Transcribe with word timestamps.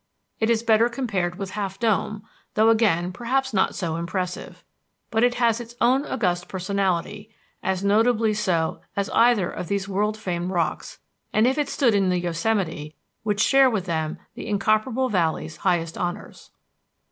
It 0.39 0.49
is 0.49 0.63
better 0.63 0.89
compared 0.89 1.35
with 1.35 1.51
Half 1.51 1.77
Dome, 1.79 2.23
though 2.55 2.69
again 2.71 3.13
perhaps 3.13 3.53
not 3.53 3.75
so 3.75 3.97
impressive. 3.97 4.63
But 5.11 5.23
it 5.23 5.35
has 5.35 5.61
its 5.61 5.75
own 5.79 6.07
august 6.07 6.47
personality, 6.47 7.29
as 7.61 7.83
notably 7.83 8.33
so 8.33 8.81
as 8.95 9.11
either 9.11 9.51
of 9.51 9.67
these 9.67 9.87
world 9.87 10.17
famed 10.17 10.49
rocks; 10.49 10.97
and, 11.31 11.45
if 11.45 11.59
it 11.59 11.69
stood 11.69 11.93
in 11.93 12.09
the 12.09 12.17
Yosemite, 12.19 12.95
would 13.23 13.39
share 13.39 13.69
with 13.69 13.85
them 13.85 14.17
the 14.33 14.47
incomparable 14.47 15.07
valley's 15.09 15.57
highest 15.57 15.95
honors. 15.99 16.49